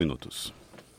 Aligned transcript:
minutos. 0.00 0.54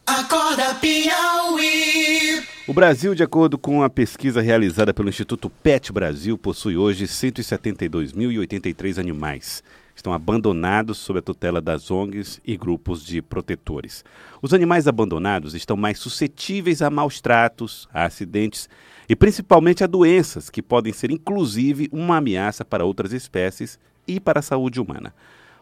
Acorda 0.05 0.75
Piauí. 0.75 2.43
O 2.67 2.73
Brasil, 2.73 3.15
de 3.15 3.23
acordo 3.23 3.57
com 3.57 3.81
a 3.81 3.89
pesquisa 3.89 4.41
realizada 4.41 4.93
pelo 4.93 5.07
Instituto 5.07 5.49
PET 5.49 5.93
Brasil, 5.93 6.37
possui 6.37 6.75
hoje 6.75 7.05
172.083 7.05 8.99
animais. 8.99 9.63
Estão 9.95 10.11
abandonados 10.11 10.97
sob 10.97 11.19
a 11.19 11.21
tutela 11.21 11.61
das 11.61 11.89
ONGs 11.89 12.41
e 12.45 12.57
grupos 12.57 13.01
de 13.01 13.21
protetores. 13.21 14.03
Os 14.41 14.53
animais 14.53 14.85
abandonados 14.85 15.55
estão 15.55 15.77
mais 15.77 15.97
suscetíveis 15.97 16.81
a 16.81 16.89
maus 16.89 17.21
tratos, 17.21 17.87
a 17.93 18.03
acidentes 18.03 18.67
e 19.07 19.15
principalmente 19.15 19.81
a 19.81 19.87
doenças, 19.87 20.49
que 20.49 20.61
podem 20.61 20.91
ser 20.91 21.09
inclusive 21.09 21.87
uma 21.89 22.17
ameaça 22.17 22.65
para 22.65 22.83
outras 22.83 23.13
espécies 23.13 23.79
e 24.05 24.19
para 24.19 24.39
a 24.39 24.43
saúde 24.43 24.81
humana. 24.81 25.13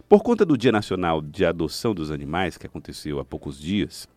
Por 0.10 0.24
conta 0.24 0.46
do 0.46 0.58
Dia 0.58 0.72
Nacional 0.72 1.22
de 1.22 1.46
Adoção 1.46 1.94
dos 1.94 2.12
Animais, 2.12 2.58
que 2.58 2.66
aconteceu 2.66 3.20
há 3.20 3.26
poucos 3.26 3.60
dias, 3.60 4.08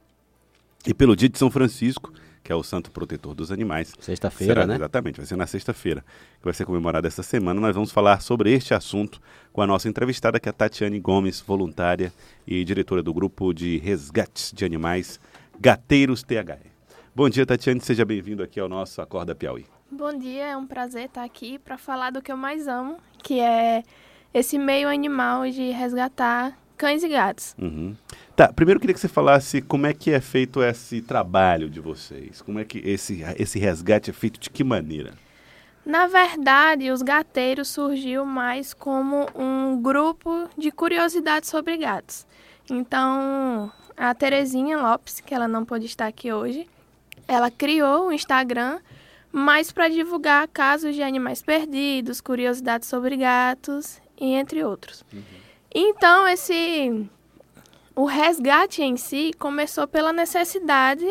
e 0.86 0.94
pelo 0.94 1.16
Dia 1.16 1.28
de 1.28 1.36
São 1.36 1.50
Francisco, 1.50 2.12
que 2.44 2.52
é 2.52 2.54
o 2.54 2.62
santo 2.62 2.92
protetor 2.92 3.34
dos 3.34 3.50
animais. 3.50 3.92
Sexta-feira, 3.98 4.68
né? 4.68 4.76
Exatamente, 4.76 5.16
vai 5.16 5.26
ser 5.26 5.34
na 5.34 5.48
sexta-feira, 5.48 6.04
que 6.38 6.44
vai 6.44 6.54
ser 6.54 6.64
comemorada 6.64 7.08
essa 7.08 7.24
semana. 7.24 7.60
Nós 7.60 7.74
vamos 7.74 7.90
falar 7.90 8.22
sobre 8.22 8.52
este 8.52 8.72
assunto 8.72 9.20
com 9.52 9.62
a 9.62 9.66
nossa 9.66 9.88
entrevistada, 9.88 10.38
que 10.38 10.48
é 10.48 10.50
a 10.50 10.52
Tatiane 10.52 11.00
Gomes, 11.00 11.40
voluntária 11.40 12.12
e 12.46 12.64
diretora 12.64 13.02
do 13.02 13.12
grupo 13.12 13.52
de 13.52 13.78
resgates 13.78 14.52
de 14.52 14.64
animais 14.64 15.18
Gateiros 15.58 16.22
THE. 16.22 16.70
Bom 17.12 17.28
dia, 17.28 17.44
Tatiane, 17.44 17.80
seja 17.80 18.04
bem-vindo 18.04 18.44
aqui 18.44 18.60
ao 18.60 18.68
nosso 18.68 19.02
Acorda 19.02 19.34
Piauí. 19.34 19.66
Bom 19.90 20.16
dia, 20.16 20.50
é 20.50 20.56
um 20.56 20.68
prazer 20.68 21.06
estar 21.06 21.24
aqui 21.24 21.58
para 21.58 21.76
falar 21.76 22.10
do 22.10 22.22
que 22.22 22.30
eu 22.30 22.36
mais 22.36 22.68
amo, 22.68 22.96
que 23.24 23.40
é 23.40 23.82
esse 24.32 24.58
meio 24.58 24.88
animal 24.88 25.48
de 25.50 25.70
resgatar 25.70 26.56
cães 26.76 27.02
e 27.02 27.08
gatos. 27.08 27.54
Uhum. 27.58 27.94
Tá, 28.34 28.50
primeiro 28.52 28.78
eu 28.78 28.80
queria 28.80 28.94
que 28.94 29.00
você 29.00 29.08
falasse 29.08 29.60
como 29.60 29.86
é 29.86 29.92
que 29.92 30.10
é 30.10 30.20
feito 30.20 30.62
esse 30.62 31.02
trabalho 31.02 31.68
de 31.68 31.78
vocês. 31.78 32.40
Como 32.40 32.58
é 32.58 32.64
que 32.64 32.78
esse, 32.78 33.22
esse 33.38 33.58
resgate 33.58 34.08
é 34.08 34.12
feito 34.14 34.40
de 34.40 34.48
que 34.48 34.64
maneira? 34.64 35.12
Na 35.84 36.06
verdade, 36.06 36.90
os 36.90 37.02
gateiros 37.02 37.68
surgiu 37.68 38.24
mais 38.24 38.72
como 38.72 39.26
um 39.34 39.80
grupo 39.80 40.48
de 40.56 40.70
curiosidades 40.70 41.50
sobre 41.50 41.76
gatos. 41.76 42.26
Então, 42.70 43.70
a 43.96 44.14
Terezinha 44.14 44.78
Lopes, 44.78 45.20
que 45.20 45.34
ela 45.34 45.48
não 45.48 45.64
pôde 45.64 45.86
estar 45.86 46.06
aqui 46.06 46.32
hoje, 46.32 46.66
ela 47.26 47.50
criou 47.50 48.08
o 48.08 48.12
Instagram 48.12 48.78
mais 49.32 49.70
para 49.70 49.88
divulgar 49.88 50.48
casos 50.48 50.94
de 50.94 51.02
animais 51.02 51.42
perdidos, 51.42 52.20
curiosidades 52.20 52.88
sobre 52.88 53.16
gatos 53.16 54.00
e 54.20 54.34
entre 54.34 54.62
outros. 54.62 55.04
Uhum. 55.12 55.22
Então, 55.74 56.28
esse 56.28 57.08
o 57.94 58.04
resgate 58.04 58.82
em 58.82 58.96
si 58.96 59.32
começou 59.38 59.86
pela 59.86 60.12
necessidade 60.12 61.06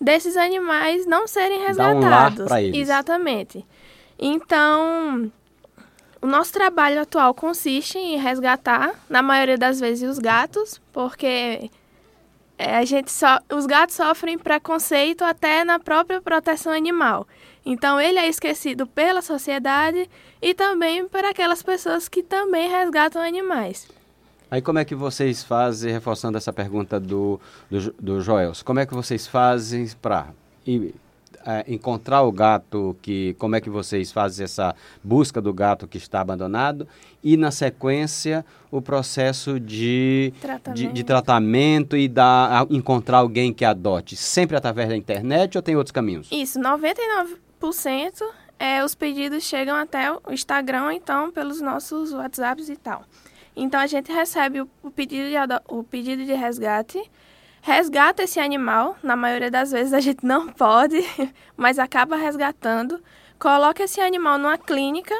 desses 0.00 0.36
animais 0.36 1.06
não 1.06 1.26
serem 1.26 1.64
resgatados. 1.66 2.50
Um 2.50 2.56
eles. 2.56 2.76
Exatamente. 2.76 3.64
Então, 4.18 5.30
o 6.20 6.26
nosso 6.26 6.52
trabalho 6.52 7.00
atual 7.00 7.32
consiste 7.34 7.98
em 7.98 8.16
resgatar, 8.16 8.94
na 9.08 9.22
maioria 9.22 9.56
das 9.56 9.80
vezes, 9.80 10.08
os 10.08 10.18
gatos, 10.18 10.80
porque 10.92 11.70
é, 12.58 12.76
a 12.76 12.84
gente 12.84 13.10
so, 13.10 13.26
os 13.54 13.66
gatos 13.66 13.94
sofrem 13.94 14.36
preconceito 14.36 15.22
até 15.22 15.64
na 15.64 15.78
própria 15.78 16.20
proteção 16.20 16.72
animal. 16.72 17.26
Então 17.64 18.00
ele 18.00 18.18
é 18.18 18.28
esquecido 18.28 18.86
pela 18.86 19.22
sociedade 19.22 20.08
e 20.40 20.54
também 20.54 21.06
por 21.08 21.24
aquelas 21.24 21.62
pessoas 21.62 22.08
que 22.08 22.22
também 22.22 22.68
resgatam 22.68 23.22
animais. 23.22 23.88
Aí 24.50 24.62
como 24.62 24.78
é 24.78 24.84
que 24.84 24.94
vocês 24.94 25.44
fazem, 25.44 25.92
reforçando 25.92 26.38
essa 26.38 26.52
pergunta 26.52 26.98
do, 26.98 27.38
do, 27.70 27.92
do 28.00 28.20
Joels, 28.20 28.62
como 28.62 28.80
é 28.80 28.86
que 28.86 28.94
vocês 28.94 29.26
fazem 29.26 29.86
para 30.00 30.28
é, 31.44 31.64
encontrar 31.68 32.22
o 32.22 32.32
gato, 32.32 32.96
que 33.02 33.34
como 33.38 33.56
é 33.56 33.60
que 33.60 33.68
vocês 33.68 34.10
fazem 34.10 34.44
essa 34.44 34.74
busca 35.04 35.40
do 35.40 35.52
gato 35.52 35.86
que 35.86 35.98
está 35.98 36.20
abandonado 36.20 36.88
e 37.22 37.36
na 37.36 37.50
sequência 37.50 38.44
o 38.70 38.80
processo 38.80 39.60
de 39.60 40.32
tratamento, 40.40 40.76
de, 40.76 40.92
de 40.92 41.04
tratamento 41.04 41.96
e 41.96 42.08
da, 42.08 42.66
encontrar 42.70 43.18
alguém 43.18 43.52
que 43.52 43.66
adote, 43.66 44.16
sempre 44.16 44.56
através 44.56 44.88
da 44.88 44.96
internet 44.96 45.58
ou 45.58 45.62
tem 45.62 45.76
outros 45.76 45.92
caminhos? 45.92 46.28
Isso, 46.32 46.58
99 46.58 47.47
90% 47.60 48.22
é, 48.58 48.84
os 48.84 48.94
pedidos 48.94 49.44
chegam 49.44 49.76
até 49.76 50.10
o 50.12 50.20
Instagram, 50.30 50.94
então, 50.94 51.30
pelos 51.30 51.60
nossos 51.60 52.12
WhatsApps 52.12 52.68
e 52.68 52.76
tal. 52.76 53.04
Então, 53.54 53.80
a 53.80 53.86
gente 53.86 54.12
recebe 54.12 54.60
o, 54.60 54.70
o 54.82 54.90
pedido, 54.90 55.28
de, 55.28 55.36
o 55.68 55.84
pedido 55.84 56.24
de 56.24 56.34
resgate, 56.34 57.00
resgata 57.62 58.24
esse 58.24 58.40
animal, 58.40 58.96
na 59.02 59.14
maioria 59.14 59.50
das 59.50 59.70
vezes 59.70 59.92
a 59.92 60.00
gente 60.00 60.24
não 60.24 60.48
pode, 60.48 60.98
mas 61.56 61.78
acaba 61.78 62.16
resgatando, 62.16 63.02
coloca 63.38 63.82
esse 63.82 64.00
animal 64.00 64.38
numa 64.38 64.58
clínica. 64.58 65.14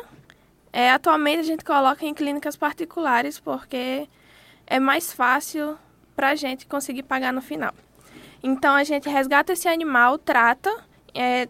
É, 0.72 0.90
atualmente 0.90 1.38
a 1.40 1.44
gente 1.44 1.64
coloca 1.64 2.04
em 2.04 2.12
clínicas 2.12 2.56
particulares 2.56 3.40
porque 3.40 4.08
é 4.66 4.78
mais 4.78 5.12
fácil 5.12 5.78
para 6.14 6.30
a 6.30 6.34
gente 6.34 6.66
conseguir 6.66 7.04
pagar 7.04 7.32
no 7.32 7.40
final. 7.40 7.72
Então 8.42 8.74
a 8.74 8.84
gente 8.84 9.08
resgata 9.08 9.52
esse 9.52 9.66
animal, 9.66 10.18
trata, 10.18 10.70
é, 11.14 11.48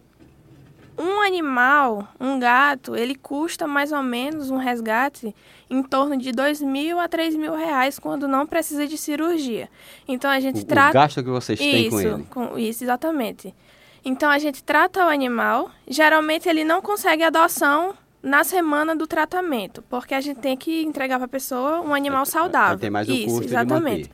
um 0.99 1.21
animal, 1.21 2.09
um 2.19 2.37
gato, 2.37 2.93
ele 2.93 3.15
custa 3.15 3.65
mais 3.65 3.93
ou 3.93 4.03
menos 4.03 4.51
um 4.51 4.57
resgate 4.57 5.33
em 5.69 5.81
torno 5.81 6.17
de 6.17 6.33
dois 6.33 6.61
mil 6.61 6.99
a 6.99 7.07
três 7.07 7.33
mil 7.35 7.55
reais 7.55 7.97
quando 7.97 8.27
não 8.27 8.45
precisa 8.45 8.85
de 8.85 8.97
cirurgia. 8.97 9.69
Então 10.05 10.29
a 10.29 10.41
gente 10.41 10.61
o, 10.61 10.65
trata. 10.65 10.89
O 10.89 10.93
gasto 10.93 11.23
que 11.23 11.29
vocês 11.29 11.57
têm 11.57 11.87
isso, 11.87 11.91
com 11.91 11.99
ele. 12.01 12.23
Com, 12.29 12.57
isso, 12.57 12.83
exatamente. 12.83 13.55
Então 14.03 14.29
a 14.29 14.37
gente 14.37 14.61
trata 14.61 15.05
o 15.05 15.09
animal. 15.09 15.71
Geralmente 15.87 16.49
ele 16.49 16.65
não 16.65 16.81
consegue 16.81 17.23
adoção 17.23 17.93
na 18.21 18.43
semana 18.43 18.93
do 18.93 19.07
tratamento, 19.07 19.81
porque 19.89 20.13
a 20.13 20.19
gente 20.19 20.41
tem 20.41 20.57
que 20.57 20.83
entregar 20.83 21.15
para 21.15 21.25
a 21.25 21.29
pessoa 21.29 21.79
um 21.79 21.93
animal 21.93 22.25
saudável. 22.25 22.77
Tem 22.77 22.89
mais 22.89 23.07
o 23.07 23.13
isso, 23.13 23.27
custo 23.27 23.45
exatamente. 23.45 24.11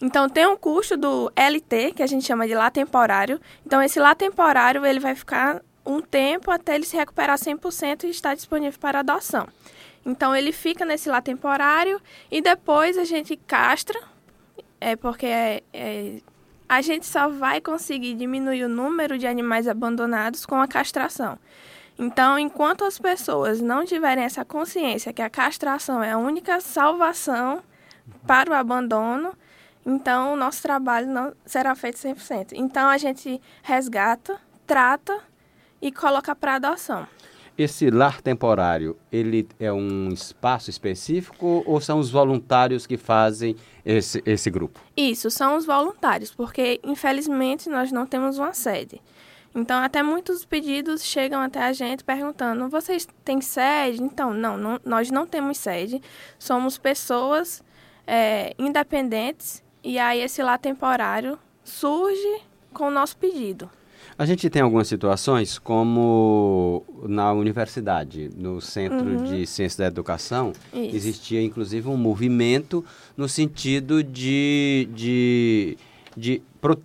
Então 0.00 0.28
tem 0.28 0.46
um 0.46 0.56
custo 0.56 0.96
do 0.96 1.32
LT, 1.34 1.92
que 1.96 2.02
a 2.04 2.06
gente 2.06 2.24
chama 2.24 2.46
de 2.46 2.54
lá 2.54 2.70
temporário. 2.70 3.40
Então 3.66 3.82
esse 3.82 3.98
lá 3.98 4.14
temporário 4.14 4.86
ele 4.86 5.00
vai 5.00 5.16
ficar 5.16 5.60
um 5.84 6.00
tempo 6.00 6.50
até 6.50 6.74
ele 6.74 6.84
se 6.84 6.96
recuperar 6.96 7.38
100% 7.38 8.04
e 8.04 8.10
estar 8.10 8.34
disponível 8.34 8.78
para 8.78 9.00
adoção. 9.00 9.46
Então 10.04 10.34
ele 10.34 10.52
fica 10.52 10.84
nesse 10.84 11.08
lá 11.08 11.20
temporário 11.20 12.00
e 12.30 12.40
depois 12.40 12.98
a 12.98 13.04
gente 13.04 13.36
castra, 13.36 13.98
é 14.80 14.96
porque 14.96 15.26
é, 15.26 15.62
é, 15.72 16.20
a 16.68 16.80
gente 16.82 17.06
só 17.06 17.28
vai 17.28 17.60
conseguir 17.60 18.14
diminuir 18.14 18.64
o 18.64 18.68
número 18.68 19.18
de 19.18 19.26
animais 19.26 19.66
abandonados 19.66 20.44
com 20.44 20.56
a 20.56 20.68
castração. 20.68 21.38
Então, 21.96 22.36
enquanto 22.38 22.84
as 22.84 22.98
pessoas 22.98 23.60
não 23.60 23.84
tiverem 23.84 24.24
essa 24.24 24.44
consciência 24.44 25.12
que 25.12 25.22
a 25.22 25.30
castração 25.30 26.02
é 26.02 26.10
a 26.10 26.18
única 26.18 26.60
salvação 26.60 27.62
para 28.26 28.50
o 28.50 28.54
abandono, 28.54 29.32
então 29.86 30.32
o 30.32 30.36
nosso 30.36 30.60
trabalho 30.60 31.06
não 31.06 31.32
será 31.46 31.74
feito 31.74 31.96
100%. 31.98 32.52
Então 32.52 32.88
a 32.88 32.98
gente 32.98 33.40
resgata, 33.62 34.40
trata 34.66 35.22
e 35.84 35.92
coloca 35.92 36.34
para 36.34 36.54
adoção. 36.54 37.06
Esse 37.56 37.88
lar 37.90 38.20
temporário, 38.20 38.96
ele 39.12 39.46
é 39.60 39.72
um 39.72 40.08
espaço 40.08 40.70
específico 40.70 41.62
ou 41.66 41.80
são 41.80 42.00
os 42.00 42.10
voluntários 42.10 42.84
que 42.84 42.96
fazem 42.96 43.54
esse, 43.84 44.20
esse 44.26 44.50
grupo? 44.50 44.80
Isso, 44.96 45.30
são 45.30 45.56
os 45.56 45.64
voluntários, 45.64 46.34
porque 46.34 46.80
infelizmente 46.82 47.68
nós 47.68 47.92
não 47.92 48.06
temos 48.06 48.38
uma 48.38 48.52
sede. 48.54 49.00
Então, 49.54 49.80
até 49.80 50.02
muitos 50.02 50.44
pedidos 50.44 51.04
chegam 51.04 51.40
até 51.40 51.62
a 51.62 51.72
gente 51.72 52.02
perguntando: 52.02 52.68
vocês 52.68 53.06
têm 53.24 53.40
sede? 53.40 54.02
Então, 54.02 54.34
não, 54.34 54.56
não 54.56 54.80
nós 54.84 55.12
não 55.12 55.24
temos 55.24 55.58
sede. 55.58 56.02
Somos 56.36 56.76
pessoas 56.76 57.62
é, 58.04 58.52
independentes 58.58 59.62
e 59.84 59.96
aí 59.96 60.20
esse 60.20 60.42
lá 60.42 60.58
temporário 60.58 61.38
surge 61.62 62.42
com 62.72 62.88
o 62.88 62.90
nosso 62.90 63.16
pedido. 63.16 63.70
A 64.16 64.24
gente 64.24 64.48
tem 64.48 64.62
algumas 64.62 64.86
situações, 64.86 65.58
como 65.58 66.84
na 67.02 67.32
universidade, 67.32 68.30
no 68.36 68.60
Centro 68.60 69.04
uhum. 69.04 69.24
de 69.24 69.44
Ciências 69.44 69.76
da 69.76 69.86
Educação, 69.86 70.52
Isso. 70.72 70.94
existia 70.96 71.42
inclusive 71.42 71.88
um 71.88 71.96
movimento 71.96 72.84
no 73.16 73.28
sentido 73.28 74.04
de, 74.04 74.88
de, 74.94 75.76
de, 76.16 76.42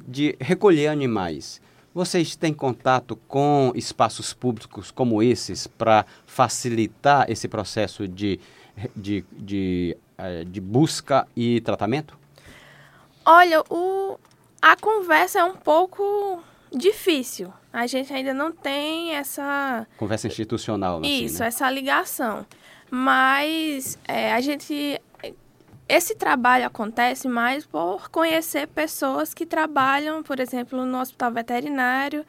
de 0.07 0.35
recolher 0.39 0.87
animais. 0.87 1.61
Vocês 1.93 2.35
têm 2.35 2.51
contato 2.51 3.15
com 3.27 3.71
espaços 3.75 4.33
públicos 4.33 4.89
como 4.89 5.21
esses 5.21 5.67
para 5.67 6.07
facilitar 6.25 7.29
esse 7.29 7.47
processo 7.47 8.07
de, 8.07 8.39
de, 8.95 9.23
de, 9.37 9.97
eh, 10.17 10.45
de 10.45 10.59
busca 10.59 11.27
e 11.35 11.61
tratamento? 11.61 12.17
Olha, 13.23 13.61
o, 13.69 14.19
a 14.59 14.75
conversa 14.75 15.39
é 15.39 15.43
um 15.43 15.55
pouco 15.55 16.41
difícil. 16.71 17.54
A 17.71 17.86
gente 17.88 18.12
ainda 18.13 18.33
não 18.33 18.51
tem 18.51 19.16
essa... 19.16 19.88
Conversa 19.98 20.27
institucional, 20.27 21.00
assim, 21.00 21.25
Isso, 21.25 21.39
né? 21.42 21.48
essa 21.48 21.69
ligação. 21.69 22.45
Mas 22.92 23.98
é, 24.07 24.33
a 24.33 24.42
gente 24.42 25.00
esse 25.89 26.13
trabalho 26.13 26.68
acontece 26.68 27.27
mais 27.27 27.66
por 27.66 28.10
conhecer 28.12 28.68
pessoas 28.68 29.33
que 29.33 29.44
trabalham, 29.44 30.21
por 30.21 30.39
exemplo, 30.39 30.86
no 30.86 31.00
hospital 31.00 31.31
veterinário 31.31 32.24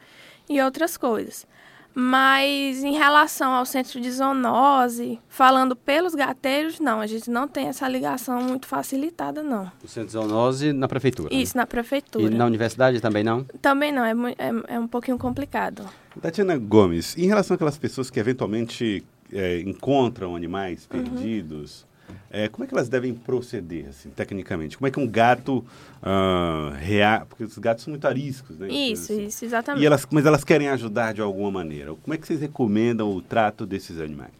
e 0.49 0.59
outras 0.59 0.97
coisas. 0.97 1.45
Mas 1.93 2.83
em 2.83 2.93
relação 2.93 3.51
ao 3.53 3.65
centro 3.65 3.99
de 3.99 4.09
zoonose, 4.11 5.19
falando 5.27 5.75
pelos 5.75 6.15
gateiros, 6.15 6.79
não, 6.79 7.01
a 7.01 7.07
gente 7.07 7.29
não 7.29 7.47
tem 7.47 7.67
essa 7.67 7.87
ligação 7.87 8.41
muito 8.41 8.67
facilitada, 8.67 9.43
não. 9.43 9.71
O 9.83 9.87
centro 9.87 10.07
de 10.07 10.13
zoonose 10.13 10.73
na 10.73 10.87
prefeitura? 10.87 11.29
Né? 11.29 11.41
Isso, 11.41 11.57
né? 11.57 11.61
na 11.61 11.67
prefeitura. 11.67 12.25
E 12.25 12.29
na 12.29 12.45
universidade 12.45 13.01
também 13.01 13.23
não? 13.23 13.43
Também 13.61 13.91
não, 13.91 14.05
é, 14.05 14.13
é, 14.37 14.75
é 14.75 14.79
um 14.79 14.87
pouquinho 14.87 15.17
complicado. 15.17 15.85
Tatiana 16.21 16.57
Gomes, 16.57 17.17
em 17.17 17.27
relação 17.27 17.55
àquelas 17.55 17.77
pessoas 17.77 18.09
que 18.09 18.19
eventualmente 18.19 19.03
é, 19.31 19.59
encontram 19.61 20.35
animais 20.35 20.87
uhum. 20.91 21.03
perdidos, 21.03 21.81
uhum 21.81 21.90
é, 22.29 22.47
como 22.47 22.63
é 22.63 22.67
que 22.67 22.73
elas 22.73 22.89
devem 22.89 23.13
proceder, 23.13 23.87
assim, 23.89 24.09
tecnicamente? 24.09 24.77
Como 24.77 24.87
é 24.87 24.91
que 24.91 24.99
um 24.99 25.07
gato 25.07 25.65
uh, 26.01 26.73
rea... 26.77 27.25
Porque 27.27 27.43
os 27.43 27.57
gatos 27.57 27.83
são 27.83 27.91
muito 27.91 28.05
ariscos, 28.07 28.57
né? 28.57 28.67
Isso, 28.69 29.11
assim. 29.13 29.25
isso, 29.25 29.45
exatamente. 29.45 29.83
E 29.83 29.85
elas, 29.85 30.07
mas 30.09 30.25
elas 30.25 30.43
querem 30.43 30.69
ajudar 30.69 31.13
de 31.13 31.21
alguma 31.21 31.51
maneira. 31.51 31.93
Como 31.95 32.13
é 32.13 32.17
que 32.17 32.25
vocês 32.25 32.39
recomendam 32.39 33.11
o 33.11 33.21
trato 33.21 33.65
desses 33.65 33.99
animais? 33.99 34.31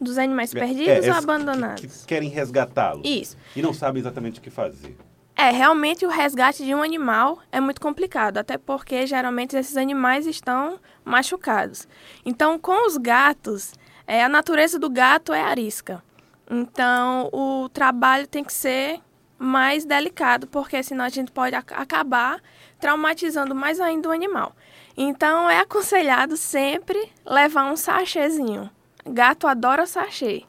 Dos 0.00 0.18
animais 0.18 0.54
é, 0.54 0.58
perdidos 0.58 1.06
é, 1.06 1.10
ou 1.10 1.16
abandonados? 1.16 1.80
Que, 1.80 1.88
que 1.88 2.06
querem 2.06 2.28
resgatá-los. 2.28 3.02
Isso. 3.04 3.36
E 3.54 3.62
não 3.62 3.72
sabem 3.74 4.00
exatamente 4.00 4.38
o 4.38 4.42
que 4.42 4.50
fazer. 4.50 4.96
É, 5.36 5.50
realmente 5.50 6.04
o 6.04 6.10
resgate 6.10 6.64
de 6.64 6.74
um 6.74 6.82
animal 6.82 7.38
é 7.50 7.60
muito 7.60 7.80
complicado, 7.80 8.36
até 8.36 8.58
porque 8.58 9.06
geralmente 9.06 9.56
esses 9.56 9.76
animais 9.76 10.26
estão 10.26 10.78
machucados. 11.02 11.88
Então, 12.26 12.58
com 12.58 12.86
os 12.86 12.98
gatos, 12.98 13.72
é, 14.06 14.22
a 14.22 14.28
natureza 14.28 14.78
do 14.78 14.90
gato 14.90 15.32
é 15.32 15.40
arisca. 15.40 16.02
Então, 16.50 17.30
o 17.32 17.68
trabalho 17.68 18.26
tem 18.26 18.42
que 18.42 18.52
ser 18.52 19.00
mais 19.38 19.84
delicado, 19.84 20.48
porque 20.48 20.82
senão 20.82 21.04
a 21.04 21.08
gente 21.08 21.30
pode 21.30 21.54
ac 21.54 21.72
acabar 21.72 22.42
traumatizando 22.80 23.54
mais 23.54 23.80
ainda 23.80 24.08
o 24.08 24.12
animal. 24.12 24.54
Então, 24.96 25.48
é 25.48 25.60
aconselhado 25.60 26.36
sempre 26.36 27.10
levar 27.24 27.70
um 27.70 27.76
sachêzinho. 27.76 28.68
Gato 29.06 29.46
adora 29.46 29.86
sachê. 29.86 30.42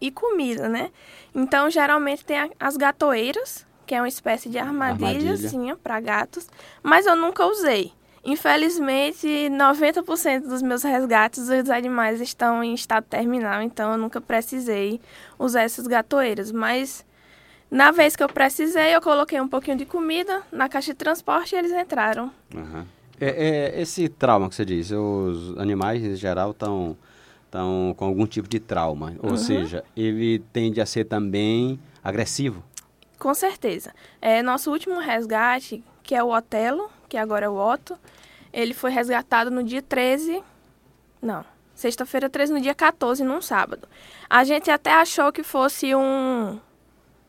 E 0.00 0.10
comida, 0.10 0.68
né? 0.68 0.90
Então, 1.34 1.70
geralmente 1.70 2.24
tem 2.24 2.50
as 2.58 2.76
gatoeiras, 2.76 3.64
que 3.86 3.94
é 3.94 4.00
uma 4.00 4.08
espécie 4.08 4.48
de 4.48 4.58
armadilhazinha 4.58 5.72
armadilha. 5.72 5.76
para 5.76 6.00
gatos, 6.00 6.48
mas 6.82 7.06
eu 7.06 7.14
nunca 7.14 7.46
usei. 7.46 7.92
Infelizmente, 8.24 9.26
90% 9.26 10.48
dos 10.48 10.62
meus 10.62 10.82
resgates 10.82 11.46
dos 11.46 11.68
animais 11.68 12.20
estão 12.20 12.64
em 12.64 12.72
estado 12.72 13.04
terminal, 13.04 13.60
então 13.60 13.92
eu 13.92 13.98
nunca 13.98 14.20
precisei 14.20 15.00
usar 15.38 15.62
essas 15.62 15.86
gatoeiras. 15.86 16.50
Mas 16.50 17.04
na 17.70 17.90
vez 17.90 18.16
que 18.16 18.22
eu 18.22 18.28
precisei, 18.28 18.94
eu 18.94 19.02
coloquei 19.02 19.40
um 19.40 19.48
pouquinho 19.48 19.76
de 19.76 19.84
comida 19.84 20.42
na 20.50 20.68
caixa 20.68 20.92
de 20.92 20.98
transporte 20.98 21.54
e 21.54 21.58
eles 21.58 21.72
entraram. 21.72 22.30
Uhum. 22.54 22.84
É, 23.20 23.28
é, 23.76 23.80
esse 23.82 24.08
trauma 24.08 24.48
que 24.48 24.54
você 24.54 24.64
diz, 24.64 24.90
os 24.90 25.56
animais 25.58 26.02
em 26.02 26.16
geral 26.16 26.52
estão 26.52 26.96
estão 27.54 27.94
com 27.96 28.04
algum 28.04 28.26
tipo 28.26 28.48
de 28.48 28.58
trauma, 28.58 29.14
ou 29.22 29.30
uhum. 29.30 29.36
seja, 29.36 29.84
ele 29.96 30.40
tende 30.52 30.80
a 30.80 30.86
ser 30.86 31.04
também 31.04 31.78
agressivo. 32.02 32.64
Com 33.16 33.32
certeza. 33.32 33.94
É, 34.20 34.42
nosso 34.42 34.72
último 34.72 34.98
resgate, 34.98 35.84
que 36.02 36.16
é 36.16 36.22
o 36.22 36.34
Otelo, 36.34 36.90
que 37.08 37.16
agora 37.16 37.46
é 37.46 37.48
o 37.48 37.56
Otto, 37.56 37.98
ele 38.52 38.72
foi 38.72 38.90
resgatado 38.90 39.50
no 39.50 39.62
dia 39.62 39.82
13. 39.82 40.42
Não, 41.20 41.44
sexta-feira 41.74 42.30
13, 42.30 42.52
no 42.52 42.60
dia 42.60 42.74
14, 42.74 43.24
num 43.24 43.40
sábado. 43.40 43.88
A 44.30 44.44
gente 44.44 44.70
até 44.70 44.92
achou 44.92 45.32
que 45.32 45.42
fosse 45.42 45.94
um, 45.94 46.60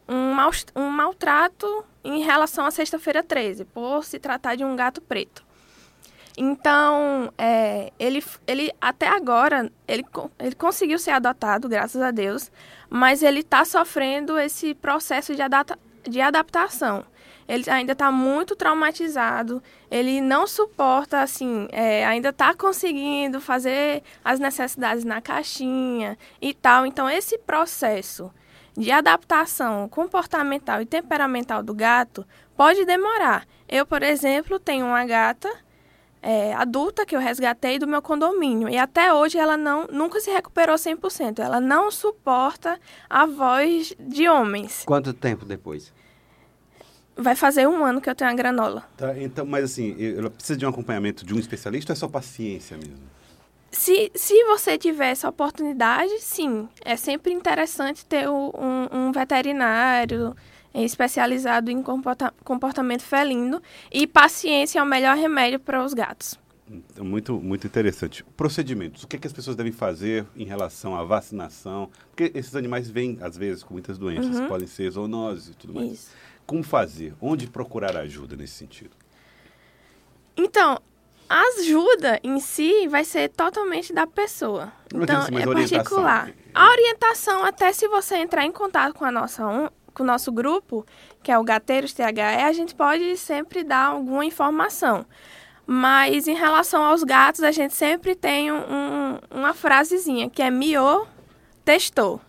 um, 0.07 0.33
mal, 0.33 0.51
um 0.75 0.89
maltrato 0.89 1.83
em 2.04 2.22
relação 2.22 2.66
à 2.66 2.72
sexta-feira 2.72 3.24
13, 3.24 3.66
por 3.66 4.04
se 4.04 4.19
tratar 4.19 4.56
de 4.56 4.63
um 4.63 4.75
gato 4.75 5.01
preto. 5.01 5.44
Então, 6.38 7.31
é, 7.38 7.92
ele, 7.98 8.24
ele 8.45 8.71
até 8.80 9.07
agora, 9.07 9.71
ele, 9.88 10.06
ele 10.38 10.56
conseguiu 10.56 11.00
ser 11.00 11.12
adotado, 11.12 11.69
graças 11.69 12.01
a 12.01 12.12
Deus, 12.12 12.51
mas 12.89 13.24
ele 13.24 13.39
está 13.39 13.63
sofrendo 13.63 14.38
esse 14.38 14.75
processo 14.75 15.33
de, 15.33 15.42
adapta, 15.42 15.80
de 16.04 16.19
adaptação 16.19 17.06
ele 17.47 17.69
ainda 17.69 17.92
está 17.92 18.12
muito 18.12 18.56
traumatizado, 18.56 19.62
ele 19.89 20.19
não 20.19 20.47
suporta, 20.47 21.21
assim, 21.21 21.68
é, 21.71 22.06
ainda 22.06 22.30
está 22.30 22.53
conseguindo 22.53 23.39
fazer 23.39 24.01
as 24.24 24.39
necessidades 24.39 25.03
na 25.03 25.21
caixinha 25.21 26.18
e 26.42 26.53
tal. 26.53 26.86
Então, 26.86 27.09
esse 27.09 27.38
processo 27.38 28.31
de 28.75 28.92
adaptação 28.92 29.88
comportamental 29.88 30.81
e 30.81 30.86
temperamental 30.86 31.63
do 31.63 31.74
gato 31.74 32.25
pode 32.57 32.83
demorar. 32.83 33.47
Eu, 33.69 33.86
por 33.86 34.03
exemplo, 34.03 34.59
tenho 34.59 34.86
uma 34.86 35.06
gata 35.06 35.50
é, 36.21 36.53
adulta 36.56 37.06
que 37.06 37.15
eu 37.15 37.19
resgatei 37.19 37.77
do 37.77 37.88
meu 37.88 38.01
condomínio 38.01 38.68
e 38.68 38.77
até 38.77 39.13
hoje 39.13 39.38
ela 39.38 39.56
não 39.56 39.86
nunca 39.92 40.19
se 40.19 40.31
recuperou 40.31 40.75
100%. 40.75 41.39
Ela 41.39 41.59
não 41.59 41.92
suporta 41.92 42.80
a 43.07 43.27
voz 43.27 43.94
de 44.00 44.27
homens. 44.27 44.83
Quanto 44.86 45.13
tempo 45.13 45.45
depois? 45.45 45.94
Vai 47.18 47.36
fazer 47.36 47.68
um 47.68 47.84
ano 47.86 48.02
que 48.02 48.10
eu 48.10 48.16
tenho 48.16 48.30
a 48.30 48.34
granola. 48.34 48.84
Tá, 48.98 49.18
então, 49.18 49.46
mas 49.46 49.64
assim, 49.66 49.96
ela 50.18 50.30
precisa 50.30 50.58
de 50.58 50.66
um 50.66 50.70
acompanhamento 50.70 51.26
de 51.26 51.34
um 51.34 51.40
especialista 51.40 51.94
ou 51.94 51.96
é 51.96 51.98
só 51.98 52.08
paciência 52.08 52.78
mesmo? 52.78 53.16
Se, 53.72 54.12
se 54.16 54.44
você 54.46 54.78
tiver 54.78 55.10
essa 55.10 55.28
oportunidade, 55.28 56.20
sim. 56.20 56.68
É 56.84 56.96
sempre 56.96 57.34
interessante 57.34 58.06
ter 58.06 58.30
um, 58.30 58.52
um 58.92 59.12
veterinário 59.12 60.36
especializado 60.74 61.72
em 61.72 61.82
comporta 61.82 62.34
comportamento 62.44 63.02
felino. 63.02 63.62
E 63.92 64.08
paciência 64.08 64.80
é 64.80 64.84
o 64.84 64.86
melhor 64.86 65.16
remédio 65.18 65.60
para 65.60 65.84
os 65.84 65.94
gatos. 65.94 66.40
Então, 66.70 67.06
muito, 67.06 67.40
muito 67.40 67.68
interessante. 67.68 68.24
Procedimentos. 68.36 69.04
O 69.04 69.08
que, 69.08 69.18
é 69.18 69.20
que 69.20 69.28
as 69.28 69.34
pessoas 69.34 69.56
devem 69.56 69.72
fazer 69.72 70.26
em 70.36 70.46
relação 70.46 70.96
à 70.96 71.04
vacinação? 71.04 71.90
Porque 72.10 72.38
esses 72.38 72.56
animais 72.56 72.90
vêm, 72.90 73.18
às 73.22 73.38
vezes, 73.38 73.62
com 73.62 73.74
muitas 73.74 73.98
doenças. 73.98 74.40
Uhum. 74.40 74.48
Podem 74.48 74.68
ser 74.68 74.90
zoonoses 74.90 75.50
e 75.50 75.54
tudo 75.54 75.74
mais. 75.74 75.92
Isso. 75.92 76.10
Como 76.45 76.63
fazer? 76.63 77.13
Onde 77.21 77.47
procurar 77.47 77.97
ajuda 77.97 78.36
nesse 78.36 78.53
sentido? 78.53 78.95
Então, 80.38 80.80
a 81.27 81.42
ajuda 81.57 82.19
em 82.24 82.39
si 82.39 82.88
vai 82.88 83.03
ser 83.03 83.30
totalmente 83.30 83.92
da 83.94 84.06
pessoa. 84.06 84.71
Então, 84.94 85.25
é 85.38 85.45
particular. 85.45 86.31
A 86.53 86.69
orientação, 86.69 87.44
até 87.44 87.74
se 87.74 87.88
você 87.88 88.18
entrar 88.18 88.45
em 88.45 88.51
contato 88.51 88.94
com 88.94 89.06
a 89.06 89.12
nossa 89.12 89.71
com 89.94 90.03
o 90.03 90.06
nosso 90.06 90.30
grupo, 90.30 90.86
que 91.24 91.31
é 91.31 91.39
o 91.39 91.44
Gateiros 91.44 91.94
THE, 91.94 92.03
a 92.19 92.51
gente 92.51 92.75
pode 92.75 93.15
sempre 93.15 93.63
dar 93.63 93.86
alguma 93.86 94.25
informação. 94.25 95.06
Mas 95.66 96.28
em 96.28 96.35
relação 96.35 96.83
aos 96.83 97.02
gatos, 97.02 97.42
a 97.42 97.52
gente 97.52 97.73
sempre 97.73 98.14
tem 98.14 98.52
um, 98.52 99.18
uma 99.31 99.54
frasezinha, 99.54 100.30
que 100.30 100.42
é 100.42 100.52
miou, 100.52 101.07
testou 101.64 102.21